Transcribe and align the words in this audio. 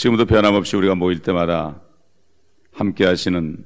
지금도 0.00 0.24
변함없이 0.24 0.76
우리가 0.76 0.94
모일 0.94 1.18
때마다 1.18 1.78
함께 2.72 3.04
하시는 3.04 3.62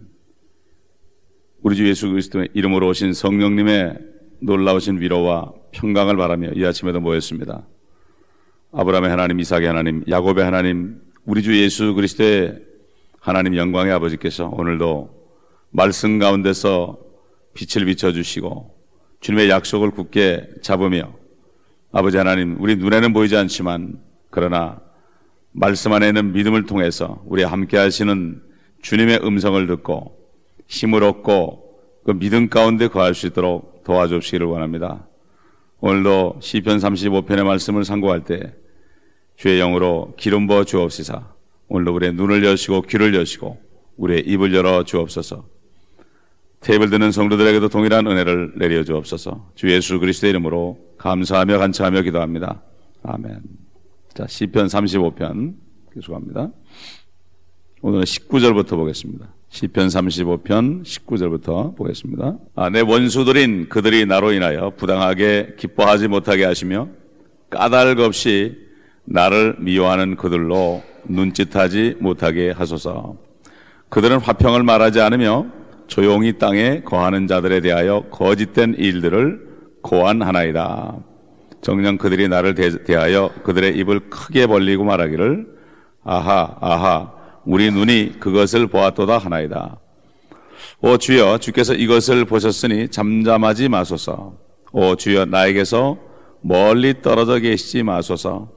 우리 1.63 1.77
주 1.77 1.89
예수 1.89 2.11
그리스도의 2.11 2.49
이름으로 2.55 2.89
오신 2.89 3.13
성령님의 3.13 3.99
놀라우신 4.41 5.01
위로와 5.01 5.53
평강을 5.71 6.17
바라며 6.17 6.51
이 6.57 6.65
아침에도 6.65 6.99
모였습니다. 6.99 7.69
아브라함의 8.73 9.11
하나님, 9.11 9.39
이삭의 9.39 9.69
하나님, 9.69 10.03
야곱의 10.09 10.43
하나님, 10.43 11.03
우리 11.25 11.41
주 11.41 11.57
예수 11.57 11.95
그리스도의 11.95 12.65
하나님 13.21 13.55
영광의 13.55 13.93
아버지께서 13.93 14.49
오늘도 14.49 15.15
말씀 15.71 16.19
가운데서 16.19 16.99
빛을 17.55 17.87
비춰주시고 17.87 18.75
주님의 19.21 19.51
약속을 19.51 19.93
굳게 19.93 20.49
잡으며 20.63 21.15
아버지 21.93 22.17
하나님, 22.17 22.61
우리 22.61 22.75
눈에는 22.75 23.13
보이지 23.13 23.37
않지만 23.37 24.03
그러나 24.31 24.84
말씀 25.57 25.93
안에는 25.93 26.33
믿음을 26.33 26.67
통해서 26.67 27.23
우리 27.27 27.45
함께 27.45 27.77
하시는 27.77 28.43
주님의 28.83 29.21
음성을 29.23 29.65
듣고 29.69 30.19
힘을 30.67 31.05
얻고 31.05 31.65
그 32.05 32.19
믿음 32.19 32.49
가운데 32.49 32.89
거할 32.89 33.15
수 33.15 33.29
있도록 33.29 33.85
도와주시기를 33.85 34.47
원합니다. 34.47 35.07
오늘도 35.79 36.41
시편 36.41 36.79
35편의 36.79 37.45
말씀을 37.45 37.85
상고할 37.85 38.25
때 38.25 38.53
주의 39.37 39.59
영으로 39.59 40.15
기름 40.19 40.49
부어 40.49 40.65
주옵시사. 40.65 41.33
오늘도 41.69 41.95
우리의 41.95 42.15
눈을 42.15 42.45
여시고 42.45 42.83
귀를 42.83 43.15
여시고 43.15 43.59
우리의 43.97 44.25
입을 44.27 44.53
열어 44.55 44.83
주옵소서. 44.83 45.47
테이블 46.61 46.91
드는 46.91 47.13
성도들에게도 47.13 47.69
동일한 47.69 48.07
은혜를 48.09 48.55
내려 48.57 48.83
주옵소서. 48.83 49.53
주 49.55 49.71
예수 49.71 50.01
그리스도의 50.01 50.31
이름으로 50.31 50.79
감사하며 50.99 51.59
간청하며 51.59 52.03
기도합니다. 52.03 52.63
아멘. 53.05 53.64
자, 54.15 54.29
시편 54.29 54.69
35편 54.69 55.55
계속합니다. 55.93 56.53
오늘은 57.83 58.05
19절부터 58.05 58.77
보겠습니다. 58.77 59.35
시편 59.49 59.89
35편 59.89 60.85
19절부터 60.85 61.75
보겠습니다. 61.77 62.39
아, 62.55 62.71
내 62.71 62.81
원수들인 62.81 63.69
그들이 63.69 64.07
나로 64.07 64.33
인하여 64.33 64.71
부당하게 64.77 65.57
기뻐하지 65.59 66.07
못하게 66.07 66.45
하시며 66.45 66.89
까닭 67.51 67.99
없이 67.99 68.57
나를 69.05 69.57
미워하는 69.59 70.15
그들로 70.15 70.85
눈짓하지 71.09 71.97
못하게 71.99 72.53
하소서. 72.53 73.17
그들은 73.89 74.19
화평을 74.21 74.63
말하지 74.63 75.01
않으며 75.01 75.47
조용히 75.89 76.39
땅에 76.39 76.83
거하는 76.83 77.27
자들에 77.27 77.61
대하여 77.61 78.05
거짓된 78.13 78.77
일들을 78.79 79.41
고안하나이다. 79.83 81.14
정녕 81.65 81.97
그들이 81.97 82.29
나를 82.29 82.55
대하여 82.55 83.31
그들의 83.43 83.75
입을 83.79 84.11
크게 84.11 84.47
벌리고 84.47 84.85
말하기를 84.85 85.47
아하 86.05 86.59
아하 86.61 87.11
우리 87.47 87.71
눈이 87.71 88.17
그것을 88.21 88.67
보았도다 88.67 89.17
하나이다. 89.17 89.79
오 90.83 90.99
주여 90.99 91.39
주께서 91.39 91.73
이것을 91.73 92.27
보셨으니 92.27 92.89
잠잠하지 92.89 93.71
마소서. 93.71 94.35
오 94.73 94.95
주여 94.97 95.25
나에게서 95.25 95.97
멀리 96.43 97.01
떨어져 97.01 97.39
계시지 97.39 97.83
마소서. 97.83 98.51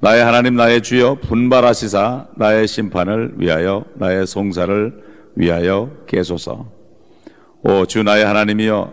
나의 0.00 0.24
하나님 0.24 0.56
나의 0.56 0.82
주여 0.82 1.16
분발하시사 1.16 2.28
나의 2.36 2.66
심판을 2.66 3.34
위하여 3.36 3.84
나의 3.96 4.26
송사를 4.26 5.04
위하여 5.36 5.90
계소서. 6.06 6.66
오 7.62 7.84
주 7.84 8.02
나의 8.02 8.24
하나님이여 8.24 8.90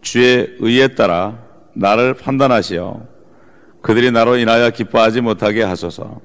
주의 0.00 0.54
의에 0.60 0.94
따라 0.94 1.47
나를 1.78 2.14
판단하시어 2.14 3.06
그들이 3.82 4.10
나로 4.10 4.36
인하여 4.36 4.70
기뻐하지 4.70 5.20
못하게 5.20 5.62
하소서. 5.62 6.20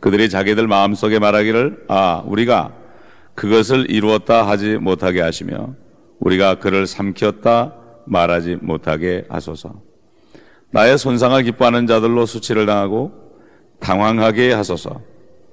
그들이 0.00 0.28
자기들 0.28 0.66
마음속에 0.66 1.20
말하기를 1.20 1.84
아 1.88 2.22
우리가 2.26 2.72
그것을 3.34 3.90
이루었다 3.90 4.46
하지 4.46 4.76
못하게 4.76 5.20
하시며 5.20 5.74
우리가 6.18 6.56
그를 6.56 6.86
삼켰다 6.86 7.74
말하지 8.06 8.58
못하게 8.60 9.24
하소서. 9.28 9.80
나의 10.72 10.98
손상을 10.98 11.40
기뻐하는 11.44 11.86
자들로 11.86 12.26
수치를 12.26 12.66
당하고 12.66 13.12
당황하게 13.78 14.52
하소서. 14.52 15.00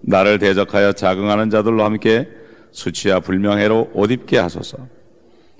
나를 0.01 0.39
대적하여 0.39 0.93
자긍하는 0.93 1.51
자들로 1.51 1.83
함께 1.83 2.27
수치와 2.71 3.19
불명예로 3.19 3.91
옷 3.93 4.11
입게 4.11 4.39
하소서. 4.39 4.77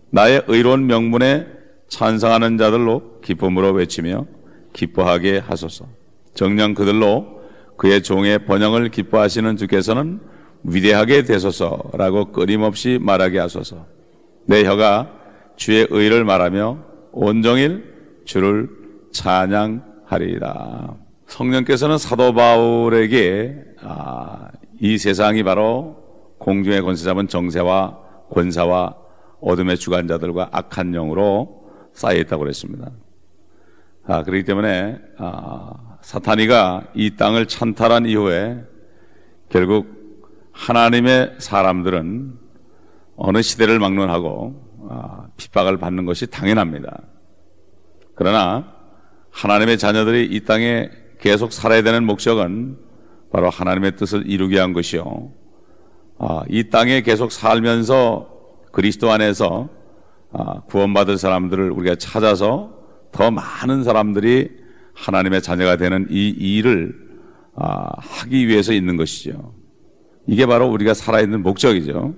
나의 0.09 0.43
의로운 0.47 0.87
명문에 0.87 1.52
찬성하는 1.93 2.57
자들로 2.57 3.21
기쁨으로 3.21 3.71
외치며 3.71 4.25
기뻐하게 4.73 5.37
하소서. 5.37 5.85
정녕 6.33 6.73
그들로 6.73 7.41
그의 7.77 8.01
종의 8.01 8.45
번영을 8.45 8.89
기뻐하시는 8.89 9.57
주께서는 9.57 10.19
위대하게 10.63 11.21
되소서라고 11.21 12.31
끊임없이 12.31 12.97
말하게 12.99 13.37
하소서. 13.37 13.85
내 14.45 14.65
혀가 14.65 15.11
주의 15.55 15.85
의를 15.91 16.25
말하며 16.25 16.79
온종일 17.11 17.93
주를 18.25 18.69
찬양하리이다. 19.11 20.95
성령께서는 21.27 21.99
사도 21.99 22.33
바울에게 22.33 23.55
아, 23.83 24.47
이 24.81 24.97
세상이 24.97 25.43
바로 25.43 25.97
공중의 26.39 26.81
권세 26.81 27.05
잡은 27.05 27.27
정세와 27.27 27.99
권사와 28.31 28.95
어둠의 29.41 29.77
주관자들과 29.77 30.49
악한 30.51 30.91
영으로 30.91 31.62
쌓여 31.93 32.17
있다고 32.17 32.43
그랬습니다. 32.43 32.91
아, 34.05 34.23
그렇기 34.23 34.43
때문에 34.43 34.99
아, 35.17 35.97
사탄이가 36.01 36.87
이 36.95 37.15
땅을 37.15 37.47
찬탈한 37.47 38.05
이후에 38.05 38.63
결국 39.49 40.03
하나님의 40.51 41.35
사람들은 41.37 42.37
어느 43.15 43.41
시대를 43.41 43.79
막론하고 43.79 44.87
아, 44.89 45.27
핍박을 45.37 45.77
받는 45.77 46.05
것이 46.05 46.27
당연합니다. 46.27 47.01
그러나 48.15 48.73
하나님의 49.31 49.77
자녀들이 49.77 50.25
이 50.25 50.41
땅에 50.41 50.89
계속 51.19 51.53
살아야 51.53 51.81
되는 51.81 52.05
목적은 52.05 52.77
바로 53.31 53.49
하나님의 53.49 53.95
뜻을 53.95 54.29
이루게 54.29 54.59
한 54.59 54.73
것이요. 54.73 55.31
아, 56.19 56.43
이 56.49 56.69
땅에 56.69 57.01
계속 57.01 57.31
살면서 57.31 58.29
그리스도 58.71 59.11
안에서 59.11 59.69
아, 59.69 59.82
구원받을 60.67 61.17
사람들을 61.17 61.71
우리가 61.71 61.95
찾아서 61.95 62.73
더 63.11 63.31
많은 63.31 63.83
사람들이 63.83 64.49
하나님의 64.93 65.41
자녀가 65.41 65.77
되는 65.77 66.07
이 66.09 66.29
일을 66.29 66.95
아, 67.55 67.87
하기 67.97 68.47
위해서 68.47 68.73
있는 68.73 68.97
것이죠. 68.97 69.53
이게 70.27 70.45
바로 70.45 70.67
우리가 70.69 70.93
살아있는 70.93 71.43
목적이죠. 71.43 72.15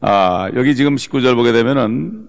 아, 0.00 0.50
여기 0.54 0.74
지금 0.74 0.96
19절 0.96 1.36
보게 1.36 1.52
되면은 1.52 2.28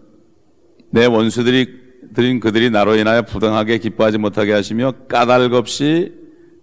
내 0.91 1.05
원수들이 1.05 1.81
드린 2.13 2.39
그들이 2.39 2.69
나로 2.69 2.95
인하여 2.95 3.23
부당하게 3.23 3.79
기뻐하지 3.79 4.19
못하게 4.19 4.53
하시며 4.53 4.91
까닭 5.09 5.53
없이 5.53 6.13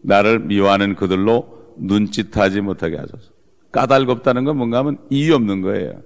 나를 0.02 0.38
미워하는 0.38 0.94
그들로 0.94 1.74
눈짓하지 1.78 2.60
못하게 2.60 2.96
하소서. 2.96 3.32
까닭 3.72 4.08
없다는 4.08 4.44
건 4.44 4.56
뭔가 4.56 4.78
하면 4.78 4.98
이유 5.10 5.34
없는 5.34 5.62
거예요. 5.62 6.02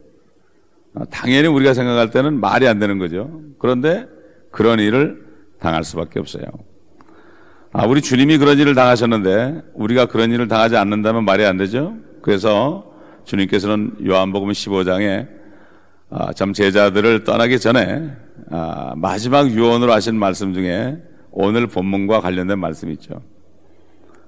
아, 0.94 1.04
당연히 1.10 1.48
우리가 1.48 1.74
생각할 1.74 2.10
때는 2.10 2.40
말이 2.40 2.68
안 2.68 2.78
되는 2.78 2.98
거죠. 2.98 3.40
그런데 3.58 4.06
그런 4.50 4.78
일을 4.78 5.24
당할 5.58 5.84
수밖에 5.84 6.20
없어요. 6.20 6.44
아, 7.72 7.86
우리 7.86 8.00
주님이 8.00 8.38
그런 8.38 8.58
일을 8.58 8.74
당하셨는데 8.74 9.62
우리가 9.74 10.06
그런 10.06 10.30
일을 10.30 10.46
당하지 10.46 10.76
않는다면 10.76 11.24
말이 11.24 11.44
안 11.44 11.56
되죠. 11.56 11.96
그래서 12.22 12.92
주님께서는 13.24 13.96
요한복음 14.06 14.50
15장에 14.50 15.28
아, 16.10 16.32
참 16.32 16.52
제자들을 16.52 17.24
떠나기 17.24 17.58
전에 17.58 18.12
아, 18.50 18.92
마지막 18.96 19.50
유언으로 19.50 19.92
하신 19.92 20.16
말씀 20.16 20.54
중에 20.54 20.98
오늘 21.32 21.66
본문과 21.66 22.20
관련된 22.20 22.60
말씀이 22.60 22.92
있죠. 22.92 23.20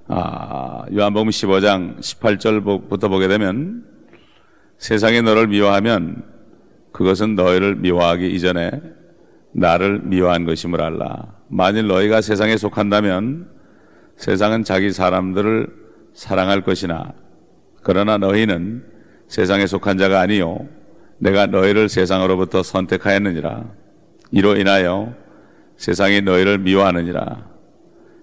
아, 0.09 0.85
요한복음 0.93 1.29
15장 1.29 2.01
18절부터 2.01 3.09
보게 3.09 3.29
되면 3.29 3.85
세상이 4.79 5.23
너를 5.23 5.47
미워하면 5.47 6.36
그것은 6.93 7.35
너희를 7.35 7.77
미워하기 7.77 8.31
이전에 8.35 8.71
나를 9.53 10.01
미워한 10.05 10.45
것임을 10.45 10.81
알라. 10.83 11.35
만일 11.49 11.87
너희가 11.87 12.21
세상에 12.21 12.57
속한다면 12.57 13.49
세상은 14.17 14.65
자기 14.65 14.93
사람들을 14.93 15.69
사랑할 16.15 16.63
것이나 16.63 17.13
그러나 17.83 18.19
너희는 18.19 18.85
세상에 19.29 19.67
속한 19.67 19.99
자가 19.99 20.21
아니요 20.21 20.67
내가 21.19 21.47
너희를 21.47 21.89
세상으로부터 21.89 22.63
선택하였느니라. 22.63 23.65
이로 24.33 24.57
인하여 24.57 25.15
세상이 25.77 26.23
너희를 26.23 26.59
미워하느니라. 26.59 27.47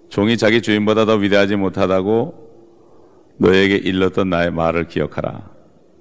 종이 0.10 0.38
자기 0.38 0.62
주인보다 0.62 1.06
더 1.06 1.16
위대하지 1.16 1.56
못하다고 1.56 2.44
너에게 3.38 3.76
일렀던 3.78 4.30
나의 4.30 4.52
말을 4.52 4.88
기억하라. 4.88 5.50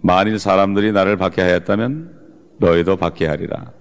만일 0.03 0.39
사람들이 0.39 0.93
나를 0.93 1.17
박해하였다면 1.17 2.22
너희도 2.63 2.97
받게 2.97 3.27
하리라. 3.27 3.73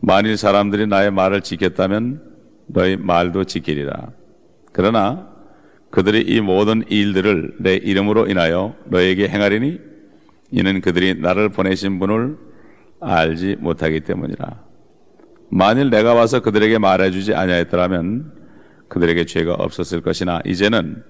만일 0.00 0.36
사람들이 0.36 0.86
나의 0.86 1.10
말을 1.10 1.40
지켰다면 1.40 2.22
너희 2.66 2.96
말도 2.96 3.44
지키리라. 3.44 4.10
그러나 4.72 5.28
그들이 5.90 6.20
이 6.20 6.40
모든 6.40 6.84
일들을 6.88 7.56
내 7.60 7.74
이름으로 7.74 8.28
인하여 8.28 8.76
너에게 8.84 9.28
행하리니 9.28 9.80
이는 10.52 10.80
그들이 10.80 11.14
나를 11.14 11.48
보내신 11.48 11.98
분을 11.98 12.36
알지 13.00 13.56
못하기 13.58 14.00
때문이라. 14.00 14.64
만일 15.50 15.90
내가 15.90 16.14
와서 16.14 16.40
그들에게 16.40 16.78
말해주지 16.78 17.34
아니하였더라면 17.34 18.32
그들에게 18.88 19.24
죄가 19.24 19.54
없었을 19.54 20.00
것이나 20.00 20.40
이제는 20.44 21.02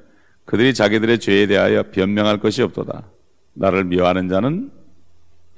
그들이 0.47 0.73
자기들의 0.73 1.19
죄에 1.19 1.47
대하여 1.47 1.85
변명할 1.91 2.39
것이 2.39 2.63
없도다. 2.63 3.11
나를 3.55 3.85
미워하는 3.85 4.29
자는 4.29 4.71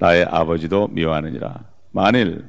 나의 0.03 0.25
아버지도 0.29 0.89
미워하느니라. 0.89 1.61
만일 1.93 2.45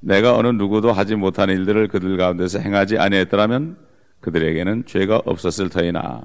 내가 0.00 0.36
어느 0.36 0.48
누구도 0.48 0.92
하지 0.92 1.14
못한 1.16 1.48
일들을 1.48 1.88
그들 1.88 2.18
가운데서 2.18 2.58
행하지 2.58 2.98
아니했더라면 2.98 3.78
그들에게는 4.20 4.84
죄가 4.84 5.22
없었을 5.24 5.70
터이나 5.70 6.20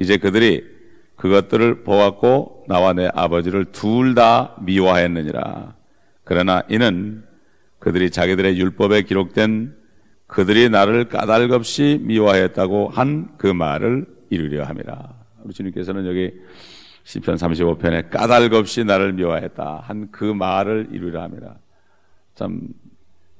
이제 0.00 0.16
그들이 0.16 0.64
그것들을 1.16 1.84
보았고 1.84 2.64
나와 2.68 2.94
내 2.94 3.10
아버지를 3.12 3.66
둘 3.66 4.14
다 4.14 4.56
미워하였느니라. 4.62 5.74
그러나 6.24 6.62
이는 6.70 7.24
그들이 7.78 8.10
자기들의 8.10 8.58
율법에 8.58 9.02
기록된 9.02 9.74
그들이 10.26 10.70
나를 10.70 11.10
까닭없이 11.10 12.00
미워하였다고 12.02 12.88
한 12.88 13.28
그 13.36 13.46
말을 13.46 14.06
이루려 14.30 14.64
함이라. 14.64 14.96
우리 15.44 15.52
주님께서는 15.52 16.06
여기 16.06 16.32
시편 17.04 17.36
35편에 17.36 18.10
까닭없이 18.10 18.84
나를 18.84 19.12
미워했다 19.14 19.84
한 19.84 20.08
그 20.12 20.24
말을 20.24 20.88
이루려 20.92 21.22
함이라. 21.22 21.56
참 22.34 22.60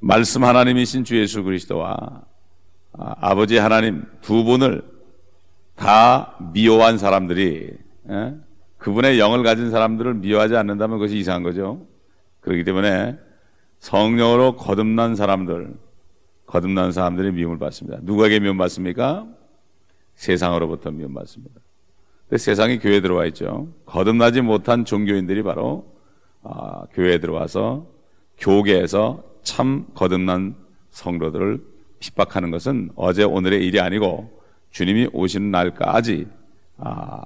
말씀 0.01 0.45
하나님이신 0.45 1.05
주 1.05 1.19
예수 1.19 1.43
그리스도와 1.43 2.23
아, 2.93 3.35
버지 3.35 3.57
하나님 3.57 4.05
두 4.21 4.45
분을 4.45 4.83
다 5.77 6.37
미워한 6.53 6.99
사람들이 6.99 7.71
에? 8.11 8.13
예? 8.13 8.35
그분의 8.79 9.19
영을 9.21 9.45
가진 9.45 9.71
사람들을 9.71 10.15
미워하지 10.15 10.57
않는다면 10.57 10.99
그것이 10.99 11.17
이상한 11.17 11.45
거죠. 11.45 11.87
그렇기 12.41 12.65
때문에 12.65 13.17
성령으로 13.79 14.57
거듭난 14.57 15.15
사람들, 15.15 15.75
거듭난 16.47 16.91
사람들이 16.91 17.31
미움을 17.33 17.59
받습니다. 17.59 17.99
누구에게 18.03 18.41
미움 18.41 18.59
받습니까? 18.59 19.27
세상으로부터 20.17 20.91
미움 20.91 21.15
받습니다. 21.15 21.61
세상이 22.39 22.79
교회에 22.79 23.01
들어와 23.01 23.27
있죠. 23.27 23.69
거듭나지 23.87 24.41
못한 24.41 24.85
종교인들이 24.85 25.43
바로 25.43 25.93
아, 26.43 26.85
교회에 26.93 27.19
들어와서 27.19 27.87
교계에서 28.39 29.23
참 29.43 29.87
거듭난 29.95 30.57
성도들을 30.91 31.63
핍박하는 32.01 32.51
것은 32.51 32.91
어제 32.97 33.23
오늘의 33.23 33.65
일이 33.65 33.81
아니고 33.81 34.43
주님이 34.71 35.09
오시는 35.13 35.51
날까지 35.51 36.27
아, 36.79 37.23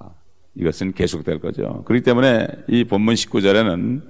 이것은 0.54 0.92
계속될 0.92 1.40
거죠. 1.40 1.82
그렇기 1.84 2.02
때문에 2.02 2.46
이 2.68 2.84
본문 2.84 3.14
19절에는 3.14 4.02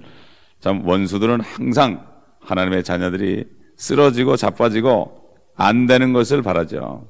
참 0.60 0.86
원수들은 0.86 1.40
항상 1.40 2.06
하나님의 2.40 2.84
자녀들이 2.84 3.44
쓰러지고 3.76 4.36
자빠지고 4.36 5.26
안 5.54 5.86
되는 5.86 6.12
것을 6.12 6.42
바라죠. 6.42 7.08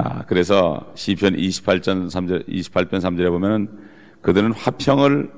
아, 0.00 0.22
그래서 0.28 0.92
시편 0.94 1.34
28편 1.34 2.06
3절 2.06 2.48
28편 2.48 3.00
3절에 3.00 3.30
보면은 3.30 3.68
그들은 4.22 4.52
화평을 4.52 5.28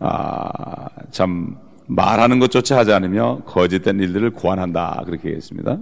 아, 0.00 0.88
참 1.10 1.56
말하는 1.86 2.38
것조차 2.38 2.76
하지 2.76 2.92
않으며 2.92 3.40
거짓된 3.46 4.00
일들을 4.00 4.32
고안한다 4.32 5.04
그렇게 5.06 5.30
했습니다. 5.30 5.78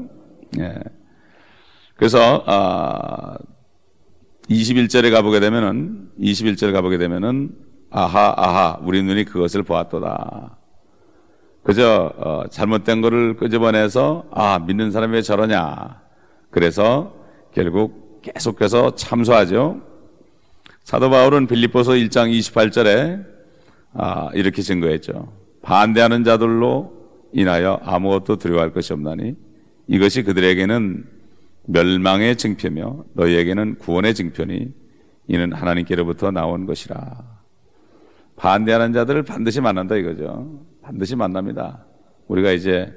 예. 0.61 0.79
그래서 1.97 2.45
아, 2.47 3.37
21절에 4.49 5.11
가보게 5.11 5.41
되면은 5.41 6.11
21절 6.21 6.73
가보게 6.73 6.99
되면은 6.99 7.51
아하 7.91 8.33
아하 8.37 8.79
우리 8.85 9.03
눈이 9.03 9.25
그것을 9.25 9.65
보았도다. 9.65 10.57
그저 11.65 12.13
어, 12.17 12.45
잘못된 12.49 13.01
것을 13.01 13.35
끄집어내서 13.37 14.27
아 14.31 14.61
믿는 14.61 14.93
사람이 14.93 15.15
왜 15.15 15.23
저러냐. 15.23 16.01
그래서 16.51 17.13
결국 17.53 18.00
계속해서 18.23 18.95
참소하죠. 18.95 19.83
사도 20.85 21.11
바울은 21.11 21.47
빌립보서 21.47 21.93
1장 21.93 22.31
28절에 22.39 23.25
아, 23.93 24.31
이렇게 24.35 24.63
증거했죠. 24.63 25.33
반대하는 25.63 26.25
자들로 26.25 26.93
인하여 27.33 27.81
아무것도 27.83 28.37
두려워할 28.37 28.73
것이 28.73 28.93
없나니 28.93 29.35
이것이 29.87 30.23
그들에게는 30.23 31.05
멸망의 31.67 32.37
증표며 32.37 33.05
너희에게는 33.15 33.77
구원의 33.79 34.15
증표니 34.15 34.69
이는 35.29 35.53
하나님께로부터 35.53 36.31
나온 36.31 36.67
것이라. 36.67 37.41
반대하는 38.37 38.93
자들을 38.93 39.23
반드시 39.23 39.61
만난다 39.61 39.97
이거죠. 39.97 40.65
반드시 40.83 41.15
만납니다. 41.15 41.85
우리가 42.27 42.53
이제 42.53 42.93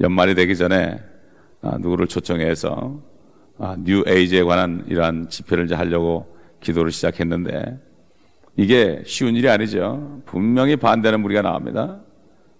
연말이 0.00 0.34
되기 0.34 0.56
전에 0.56 0.98
아, 1.60 1.78
누구를 1.78 2.06
초청해서 2.06 3.00
아, 3.00 3.13
뉴 3.84 4.02
에이지에 4.06 4.42
관한 4.42 4.84
이러한 4.88 5.28
집회를 5.28 5.66
이제 5.66 5.74
하려고 5.74 6.36
기도를 6.60 6.90
시작했는데 6.90 7.78
이게 8.56 9.02
쉬운 9.06 9.34
일이 9.36 9.48
아니죠. 9.48 10.22
분명히 10.26 10.76
반대하는 10.76 11.20
무리가 11.20 11.42
나옵니다. 11.42 12.00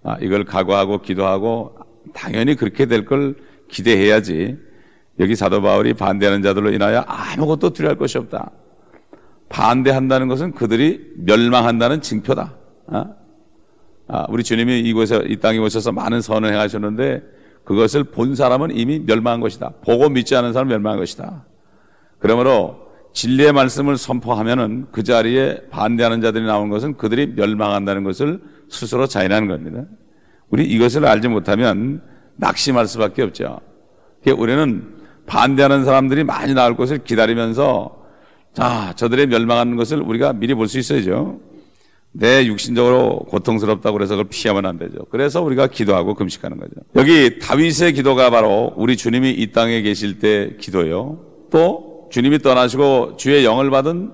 아, 0.02 0.16
이걸 0.20 0.44
각오하고 0.44 1.02
기도하고 1.02 1.76
당연히 2.12 2.54
그렇게 2.54 2.86
될 2.86 3.04
걸 3.04 3.36
기대해야지. 3.68 4.58
여기 5.20 5.36
사도 5.36 5.62
바울이 5.62 5.94
반대하는 5.94 6.42
자들로 6.42 6.72
인하여 6.72 7.00
아무것도 7.06 7.70
두려워할 7.70 7.96
것이 7.98 8.18
없다. 8.18 8.50
반대한다는 9.48 10.26
것은 10.28 10.52
그들이 10.52 11.12
멸망한다는 11.18 12.00
징표다. 12.00 12.54
어? 12.88 13.04
아, 14.08 14.26
우리 14.28 14.42
주님이 14.42 14.80
이곳에 14.80 15.22
이 15.28 15.36
땅에 15.36 15.58
오셔서 15.58 15.92
많은 15.92 16.20
선을 16.20 16.52
행하셨는데 16.52 17.22
그것을 17.64 18.04
본 18.04 18.34
사람은 18.34 18.76
이미 18.76 18.98
멸망한 19.00 19.40
것이다. 19.40 19.72
보고 19.84 20.08
믿지 20.08 20.36
않은 20.36 20.52
사람은 20.52 20.70
멸망한 20.70 20.98
것이다. 20.98 21.44
그러므로 22.18 22.84
진리의 23.12 23.52
말씀을 23.52 23.96
선포하면은 23.96 24.86
그 24.90 25.02
자리에 25.02 25.62
반대하는 25.70 26.20
자들이 26.20 26.44
나온 26.44 26.68
것은 26.68 26.96
그들이 26.96 27.28
멸망한다는 27.28 28.02
것을 28.04 28.40
스스로 28.68 29.06
자인하는 29.06 29.48
겁니다. 29.48 29.84
우리 30.50 30.64
이것을 30.64 31.06
알지 31.06 31.28
못하면 31.28 32.02
낙심할 32.36 32.86
수밖에 32.86 33.22
없죠. 33.22 33.60
우리는 34.36 34.94
반대하는 35.26 35.84
사람들이 35.84 36.24
많이 36.24 36.54
나올 36.54 36.76
것을 36.76 37.04
기다리면서 37.04 38.04
자, 38.52 38.92
저들의 38.94 39.26
멸망하는 39.28 39.76
것을 39.76 40.00
우리가 40.00 40.32
미리 40.32 40.54
볼 40.54 40.66
수 40.68 40.78
있어야죠. 40.78 41.40
내 42.16 42.46
육신적으로 42.46 43.26
고통스럽다고 43.28 43.96
그래서 43.96 44.14
그걸 44.14 44.28
피하면 44.30 44.66
안 44.66 44.78
되죠. 44.78 45.04
그래서 45.10 45.42
우리가 45.42 45.66
기도하고 45.66 46.14
금식하는 46.14 46.58
거죠. 46.58 46.70
여기 46.94 47.40
다윗의 47.40 47.92
기도가 47.94 48.30
바로 48.30 48.72
우리 48.76 48.96
주님이 48.96 49.30
이 49.30 49.50
땅에 49.50 49.82
계실 49.82 50.20
때 50.20 50.54
기도요. 50.60 51.18
또 51.50 52.08
주님이 52.12 52.38
떠나시고 52.38 53.16
주의 53.16 53.44
영을 53.44 53.68
받은 53.70 54.12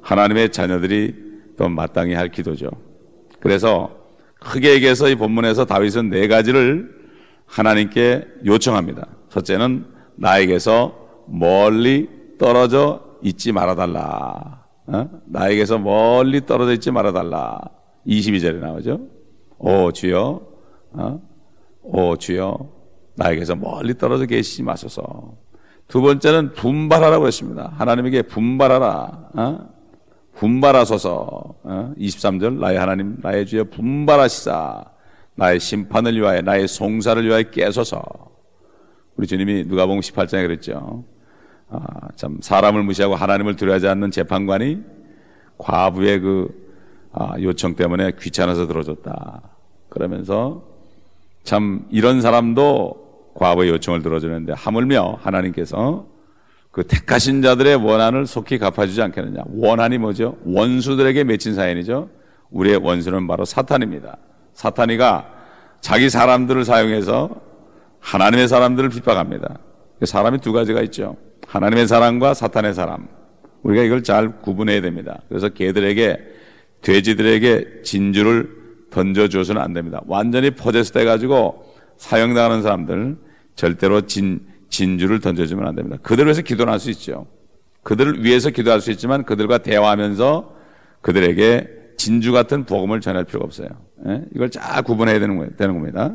하나님의 0.00 0.50
자녀들이 0.50 1.14
또 1.56 1.68
마땅히 1.68 2.14
할 2.14 2.30
기도죠. 2.30 2.68
그래서 3.38 3.96
크게 4.40 4.74
얘기해서 4.74 5.08
이 5.08 5.14
본문에서 5.14 5.66
다윗은 5.66 6.10
네 6.10 6.26
가지를 6.26 6.90
하나님께 7.46 8.26
요청합니다. 8.44 9.06
첫째는 9.28 9.86
나에게서 10.16 10.96
멀리 11.28 12.08
떨어져 12.38 13.04
있지 13.22 13.52
말아달라. 13.52 14.65
어? 14.86 15.08
나에게서 15.26 15.78
멀리 15.78 16.44
떨어져 16.46 16.72
있지 16.74 16.90
말아달라. 16.90 17.60
22절에 18.06 18.56
나오죠. 18.56 19.00
오 19.58 19.90
주여, 19.90 20.40
어? 20.92 21.20
오 21.82 22.16
주여, 22.16 22.58
나에게서 23.16 23.56
멀리 23.56 23.96
떨어져 23.96 24.26
계시지 24.26 24.62
마소서. 24.62 25.34
두 25.88 26.00
번째는 26.02 26.52
분발하라고 26.52 27.26
했습니다. 27.26 27.72
하나님에게 27.76 28.22
분발하라. 28.22 29.30
어? 29.34 29.58
분발하소서. 30.34 31.54
어? 31.62 31.92
23절 31.98 32.58
나의 32.58 32.78
하나님 32.78 33.16
나의 33.22 33.46
주여 33.46 33.64
분발하시사 33.64 34.84
나의 35.36 35.60
심판을 35.60 36.14
위하여 36.16 36.42
나의 36.42 36.68
송사를 36.68 37.24
위하여 37.24 37.42
깨소서. 37.44 38.02
우리 39.16 39.26
주님이 39.26 39.64
누가복음 39.66 40.00
18장에 40.00 40.46
그랬죠. 40.46 41.04
아, 41.68 41.78
참 42.14 42.38
사람을 42.40 42.82
무시하고 42.82 43.14
하나님을 43.14 43.56
두려워하지 43.56 43.88
않는 43.88 44.10
재판관이 44.10 44.82
과부의 45.58 46.20
그 46.20 46.66
아, 47.12 47.34
요청 47.40 47.74
때문에 47.74 48.12
귀찮아서 48.20 48.66
들어줬다. 48.66 49.42
그러면서 49.88 50.64
참 51.44 51.86
이런 51.90 52.20
사람도 52.20 53.32
과부의 53.34 53.70
요청을 53.70 54.02
들어주는데 54.02 54.52
하물며 54.54 55.18
하나님께서 55.22 56.06
그 56.70 56.86
택하신 56.86 57.40
자들의 57.40 57.76
원한을 57.76 58.26
속히 58.26 58.58
갚아주지 58.58 59.00
않겠느냐. 59.00 59.44
원한이 59.46 59.96
뭐죠? 59.98 60.36
원수들에게 60.44 61.24
맺힌 61.24 61.54
사연이죠. 61.54 62.10
우리의 62.50 62.76
원수는 62.76 63.26
바로 63.26 63.44
사탄입니다. 63.44 64.18
사탄이가 64.52 65.32
자기 65.80 66.10
사람들을 66.10 66.64
사용해서 66.64 67.30
하나님의 68.00 68.48
사람들을 68.48 68.90
핍박합니다. 68.90 69.58
사람이 70.04 70.38
두 70.38 70.52
가지가 70.52 70.82
있죠. 70.82 71.16
하나님의 71.46 71.86
사람과 71.86 72.34
사탄의 72.34 72.74
사람. 72.74 73.08
우리가 73.62 73.82
이걸 73.82 74.02
잘 74.02 74.40
구분해야 74.40 74.80
됩니다. 74.80 75.22
그래서 75.28 75.48
개들에게 75.48 76.18
돼지들에게 76.82 77.82
진주를 77.82 78.50
던져줘서는 78.90 79.60
안 79.60 79.72
됩니다. 79.72 80.00
완전히 80.06 80.50
포제스 80.50 80.92
돼가지고 80.92 81.64
사형당하는 81.96 82.62
사람들 82.62 83.16
절대로 83.54 84.02
진, 84.02 84.40
진주를 84.68 85.20
던져주면 85.20 85.66
안 85.66 85.74
됩니다. 85.74 85.96
그들을 86.02 86.26
위해서 86.26 86.42
기도를 86.42 86.72
할수 86.72 86.90
있죠. 86.90 87.26
그들을 87.82 88.24
위해서 88.24 88.50
기도할 88.50 88.80
수 88.80 88.90
있지만 88.90 89.24
그들과 89.24 89.58
대화하면서 89.58 90.54
그들에게 91.00 91.68
진주 91.96 92.32
같은 92.32 92.64
복음을 92.64 93.00
전할 93.00 93.24
필요가 93.24 93.44
없어요. 93.46 93.68
예? 94.08 94.22
이걸 94.34 94.50
잘 94.50 94.82
구분해야 94.82 95.18
되는, 95.18 95.56
되는 95.56 95.74
겁니다. 95.74 96.14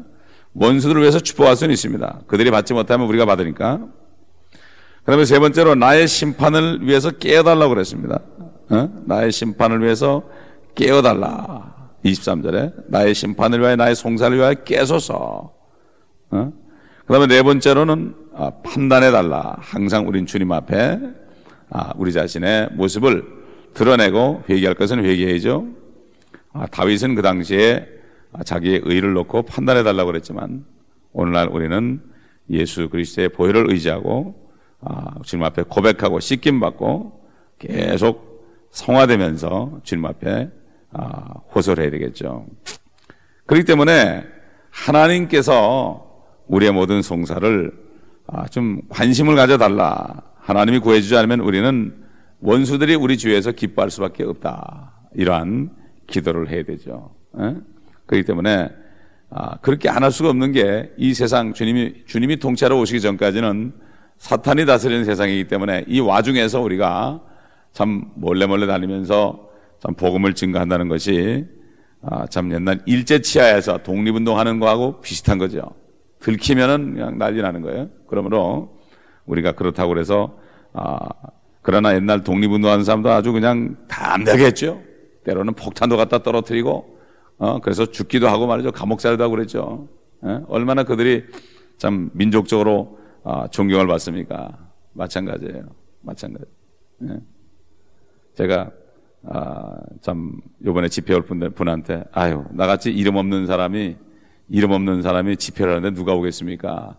원수들을 0.54 1.02
위해서 1.02 1.20
축복할 1.20 1.56
수는 1.56 1.74
있습니다. 1.74 2.22
그들이 2.28 2.52
받지 2.52 2.74
못하면 2.74 3.08
우리가 3.08 3.26
받으니까. 3.26 3.80
그 5.04 5.06
다음에 5.06 5.26
세 5.26 5.40
번째로 5.40 5.76
나의 5.76 6.08
심판을 6.08 6.80
위해서 6.82 7.12
깨어달라고 7.12 7.74
그랬습니다. 7.74 8.20
어? 8.70 8.90
나의 9.06 9.32
심판을 9.32 9.82
위해서 9.82 10.24
깨어달라. 10.76 11.90
23절에 12.06 12.74
나의 12.88 13.14
심판을 13.14 13.60
위하여 13.60 13.76
나의 13.76 13.96
송사를 13.96 14.36
위하여 14.38 14.54
깨소서. 14.54 15.54
어? 16.32 16.54
그 17.06 17.14
다음에 17.14 17.28
네 17.28 17.42
번째로는 17.42 18.16
아, 18.36 18.52
판단해달라. 18.64 19.58
항상 19.60 20.08
우린 20.08 20.26
주님 20.26 20.52
앞에 20.52 21.00
아, 21.70 21.94
우리 21.98 22.14
자신의 22.14 22.70
모습을 22.74 23.26
드러내고 23.74 24.44
회개할 24.50 24.76
것은 24.76 25.04
회개해야죠. 25.04 25.68
아, 26.54 26.68
다윗은 26.68 27.16
그 27.16 27.22
당시에 27.22 27.88
자기의 28.46 28.82
의를 28.84 29.14
놓고 29.14 29.44
판단해 29.44 29.84
달라고 29.84 30.08
그랬지만 30.08 30.66
오늘날 31.14 31.48
우리는 31.50 32.02
예수 32.50 32.90
그리스도의 32.90 33.30
보혈을 33.30 33.70
의지하고 33.72 34.50
주님 35.24 35.44
앞에 35.46 35.64
고백하고 35.64 36.20
씻김 36.20 36.60
받고 36.60 37.22
계속 37.60 38.70
성화되면서 38.72 39.82
주님 39.84 40.06
앞에 40.06 40.50
호소를 41.54 41.84
해야 41.84 41.92
되겠죠. 41.92 42.48
그렇기 43.46 43.66
때문에 43.66 44.24
하나님께서 44.70 46.08
우리의 46.48 46.72
모든 46.72 47.02
송사를 47.02 47.72
아, 48.28 48.48
좀 48.48 48.82
관심을 48.90 49.36
가져달라. 49.36 50.24
하나님이 50.38 50.80
구해주지 50.80 51.16
않으면 51.18 51.42
우리는 51.42 51.94
원수들이 52.40 52.96
우리 52.96 53.18
주위에서 53.18 53.52
기뻐할 53.52 53.92
수밖에 53.92 54.24
없다. 54.24 54.94
이러한 55.16 55.72
기도를 56.08 56.50
해야 56.50 56.64
되죠. 56.64 57.14
에? 57.40 57.56
그렇기 58.12 58.26
때문에 58.26 58.70
아, 59.30 59.58
그렇게 59.62 59.88
안 59.90 60.04
할 60.04 60.12
수가 60.12 60.30
없는 60.30 60.52
게 60.52 60.90
이 60.98 61.14
세상 61.14 61.54
주님이 61.54 62.04
주님이 62.06 62.38
통치하러 62.38 62.78
오시기 62.78 63.00
전까지는 63.00 63.72
사탄이 64.18 64.66
다스리는 64.66 65.06
세상이기 65.06 65.46
때문에 65.48 65.86
이 65.88 66.00
와중에서 66.02 66.62
우리가 66.62 67.22
참 67.72 68.12
몰래 68.16 68.46
몰래 68.46 68.68
다니면서 68.68 69.48
참 69.80 69.96
복음을 69.96 70.34
증거한다는 70.34 70.90
것이 70.90 71.46
아, 72.04 72.26
참 72.28 72.52
옛날 72.52 72.82
일제 72.86 73.22
치하에서 73.22 73.78
독립운동하는 73.84 74.60
거하고 74.60 75.00
비슷한 75.02 75.38
거죠. 75.38 75.62
들키면은 76.20 76.94
그냥 76.96 77.18
난리 77.18 77.42
나는 77.42 77.62
거예요. 77.62 77.90
그러므로 78.08 78.78
우리가 79.26 79.54
그렇다고 79.54 79.90
그래서 79.94 80.38
아, 80.74 80.98
그러나 81.62 81.96
옛날 81.96 82.24
독립운동하는 82.24 82.84
사람도 82.84 83.10
아주 83.10 83.32
그냥 83.32 83.78
담대하게 83.88 84.46
했죠. 84.48 84.82
때로는 85.24 85.54
폭탄도 85.54 85.96
갖다 85.96 86.22
떨어뜨리고 86.22 86.91
어, 87.42 87.60
그래서 87.60 87.88
죽기도 87.88 88.28
하고 88.28 88.46
말이죠. 88.46 88.72
감옥살도 88.72 89.24
하고 89.24 89.32
그랬죠. 89.36 89.90
예? 90.24 90.42
얼마나 90.48 90.84
그들이 90.84 91.24
참 91.80 92.12
민족적으로 92.14 93.00
아, 93.24 93.48
존경을 93.48 93.88
받습니까? 93.88 94.56
마찬가지예요. 94.94 95.64
마찬가지. 96.02 96.46
예? 97.10 97.20
제가 98.36 98.70
아, 99.24 99.76
참 100.02 100.40
요번에 100.64 100.88
집회 100.88 101.16
올 101.16 101.24
분들 101.24 101.50
분한테 101.50 102.04
아유 102.12 102.46
나같이 102.52 102.92
이름 102.92 103.16
없는 103.16 103.48
사람이 103.48 103.96
이름 104.50 104.72
없는 104.72 105.02
사람이 105.02 105.38
집회를 105.38 105.78
하는데 105.78 105.96
누가 105.96 106.14
오겠습니까? 106.14 106.96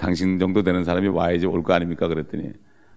당신 0.00 0.40
정도 0.40 0.64
되는 0.64 0.82
사람이 0.82 1.06
와야지 1.06 1.46
올 1.46 1.62
거 1.62 1.72
아닙니까? 1.72 2.08
그랬더니 2.08 2.50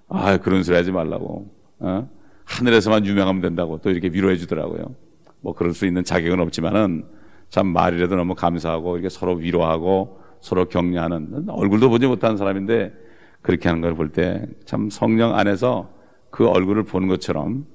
아 0.08 0.38
그런 0.38 0.64
소리 0.64 0.76
하지 0.78 0.92
말라고 0.92 1.48
어? 1.78 2.10
하늘에서만 2.46 3.06
유명하면 3.06 3.40
된다고 3.42 3.78
또 3.82 3.92
이렇게 3.92 4.10
위로해 4.12 4.36
주더라고요. 4.36 4.96
뭐 5.42 5.54
그럴 5.54 5.74
수 5.74 5.86
있는 5.86 6.04
자격은 6.04 6.40
없지만은 6.40 7.06
참 7.50 7.68
말이라도 7.68 8.16
너무 8.16 8.36
감사하고 8.36 8.96
이렇게 8.96 9.10
서로 9.10 9.36
위로하고 9.36 10.20
서로 10.40 10.66
격려하는 10.70 11.46
얼굴도 11.50 11.90
보지 11.90 12.08
못한 12.08 12.38
사람인데 12.38 12.94
그렇게 13.42 13.70
하는 13.70 13.82
걸 13.82 13.96
볼 13.96 14.10
때 14.12 14.46
참 14.66 14.90
성령 14.90 15.36
안에서 15.36 15.90
그 16.30 16.48
얼굴을 16.48 16.84
보는 16.84 17.08
것처럼 17.08 17.66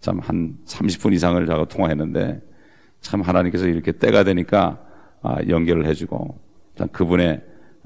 참 0.00 0.20
한 0.20 0.56
30분 0.66 1.12
이상을 1.14 1.44
자가 1.46 1.64
통화했는데 1.66 2.42
참 3.00 3.22
하나님께서 3.22 3.66
이렇게 3.66 3.92
때가 3.92 4.22
되니까 4.24 4.78
아, 5.22 5.38
연결을 5.48 5.86
해주고 5.86 6.38
참 6.76 6.88
그분의 6.88 7.42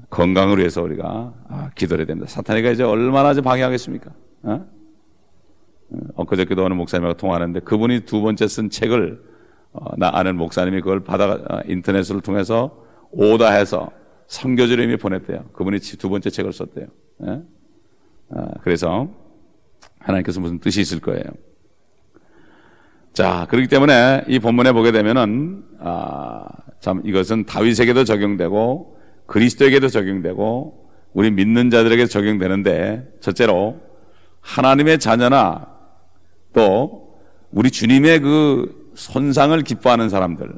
건강을 0.09 0.57
위해서 0.57 0.81
우리가 0.81 1.33
아, 1.47 1.69
기도해야 1.75 2.05
됩니다. 2.05 2.27
사탄이가 2.29 2.71
이제 2.71 2.83
얼마나 2.83 3.31
이제 3.31 3.41
방해하겠습니까? 3.41 4.11
어? 4.43 4.65
어 5.91 5.97
엊그저께도 6.15 6.63
어느 6.65 6.73
목사님하고 6.73 7.17
통화하는데 7.17 7.61
그분이 7.61 8.01
두 8.01 8.21
번째 8.21 8.47
쓴 8.47 8.69
책을 8.69 9.28
어, 9.71 9.95
나 9.97 10.11
아는 10.13 10.35
목사님이 10.35 10.81
그걸 10.81 11.01
받아 11.01 11.31
어, 11.31 11.61
인터넷을 11.67 12.21
통해서 12.21 12.83
오다해서 13.11 13.91
선교지로 14.27 14.83
이미 14.83 14.97
보냈대요. 14.97 15.45
그분이 15.53 15.79
두 15.79 16.09
번째 16.09 16.29
책을 16.29 16.53
썼대요. 16.53 16.87
예? 17.25 17.41
아, 18.31 18.51
그래서 18.61 19.09
하나님께서 19.99 20.39
무슨 20.39 20.59
뜻이 20.59 20.81
있을 20.81 20.99
거예요. 20.99 21.23
자, 23.13 23.47
그렇기 23.49 23.67
때문에 23.67 24.25
이 24.27 24.39
본문에 24.39 24.71
보게 24.71 24.91
되면은 24.91 25.63
아, 25.79 26.45
참 26.79 27.01
이것은 27.03 27.45
다윗에게도 27.45 28.03
적용되고 28.03 28.97
그리스도에게도 29.25 29.89
적용되고 29.89 30.89
우리 31.13 31.31
믿는 31.31 31.69
자들에게 31.69 32.05
적용되는데 32.05 33.17
첫째로 33.19 33.81
하나님의 34.41 34.99
자녀나 34.99 35.67
또 36.53 37.19
우리 37.51 37.71
주님의 37.71 38.19
그 38.19 38.78
손상을 38.99 39.59
기뻐하는 39.61 40.09
사람들, 40.09 40.49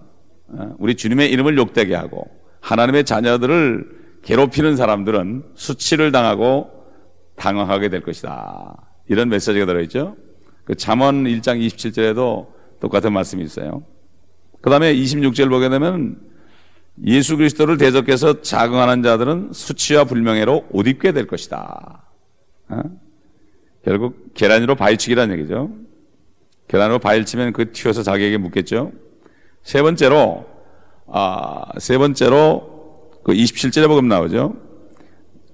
어, 0.47 0.75
우리 0.79 0.95
주님의 0.95 1.31
이름을 1.31 1.57
욕되게 1.57 1.93
하고 1.93 2.25
하나님의 2.59 3.05
자녀들을 3.05 4.01
괴롭히는 4.23 4.75
사람들은 4.75 5.43
수치를 5.53 6.11
당하고 6.11 6.71
당황하게 7.35 7.89
될 7.89 8.01
것이다. 8.01 8.75
이런 9.07 9.29
메시지가 9.29 9.65
들어있죠. 9.67 10.15
그 10.63 10.75
잠언 10.75 11.25
1장 11.25 11.63
27절에도 11.65 12.47
똑같은 12.79 13.13
말씀이 13.13 13.43
있어요. 13.43 13.83
그 14.61 14.69
다음에 14.69 14.93
26절 14.95 15.49
보게 15.49 15.69
되면 15.69 16.19
예수 17.05 17.37
그리스도를 17.37 17.77
대적해서 17.77 18.41
자긍하는 18.41 19.03
자들은 19.03 19.51
수치와 19.53 20.05
불명예로 20.05 20.67
옷 20.71 20.87
입게 20.87 21.11
될 21.11 21.27
것이다. 21.27 22.03
어? 22.69 22.81
결국 23.83 24.33
계란 24.33 24.61
위로 24.61 24.75
바위치기라는 24.75 25.37
얘기죠. 25.37 25.71
계란으로 26.71 26.99
바위를 26.99 27.25
치면 27.25 27.51
그 27.51 27.73
튀어서 27.73 28.01
자기에게 28.01 28.37
묻겠죠. 28.37 28.93
세 29.61 29.81
번째로 29.81 30.45
아, 31.05 31.65
세 31.79 31.97
번째로 31.97 33.11
그 33.25 33.33
27절에 33.33 33.89
보면 33.89 34.07
나오죠. 34.07 34.55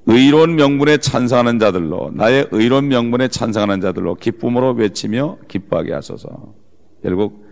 의로운 0.06 0.56
명분에 0.56 0.98
찬성하는 0.98 1.58
자들로 1.58 2.12
나의 2.14 2.48
의로운 2.52 2.88
명분에 2.88 3.30
찬성하는 3.30 3.82
자들로 3.82 4.16
기쁨으로 4.16 4.74
외치며 4.74 5.40
기뻐하게 5.48 5.94
하소서. 5.94 6.54
결국 7.02 7.48